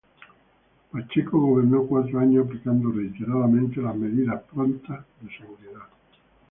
Pacheco 0.91 1.37
gobernó 1.39 1.85
cuatro 1.85 2.19
años 2.19 2.43
aplicando 2.47 2.89
reiteradamente 2.91 3.79
las 3.83 3.95
medidas 3.95 4.41
prontas 4.51 5.05
de 5.21 5.29
seguridad. 5.37 5.87